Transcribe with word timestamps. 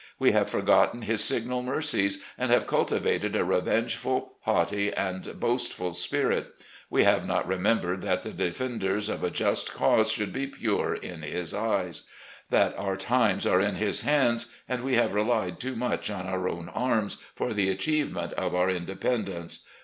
We 0.17 0.31
have 0.31 0.49
forgotten 0.49 1.03
His 1.03 1.23
signal 1.23 1.61
mercies, 1.61 2.23
and 2.35 2.51
have 2.51 2.65
cultivated 2.65 3.35
a 3.35 3.43
revengeful, 3.43 4.33
haughty, 4.39 4.91
and 4.91 5.39
boastful 5.39 5.93
spirit. 5.93 6.47
We 6.89 7.03
have 7.03 7.27
not 7.27 7.47
remembered 7.47 8.01
that 8.01 8.23
the 8.23 8.31
defenders 8.31 9.09
of 9.09 9.23
a 9.23 9.29
just 9.29 9.71
cause 9.71 10.11
should 10.11 10.33
be 10.33 10.47
piu*e 10.47 10.97
in 11.07 11.21
His 11.21 11.53
eyes; 11.53 12.07
that' 12.49 12.75
our 12.79 12.97
times 12.97 13.45
are 13.45 13.59
io6 13.59 13.59
RECOLLECTIONS 13.59 13.59
OP 13.59 13.59
GENERAL 13.59 13.59
LEE 13.59 13.67
in 13.69 13.75
His 13.75 14.01
hands,' 14.01 14.55
and 14.67 14.83
we 14.83 14.95
have 14.95 15.13
relied 15.13 15.59
too 15.59 15.75
much 15.75 16.09
on 16.09 16.25
our 16.25 16.49
own 16.49 16.69
arms 16.69 17.17
for 17.35 17.53
the 17.53 17.69
achievement 17.69 18.33
of 18.33 18.55
our 18.55 18.71
independence. 18.71 19.67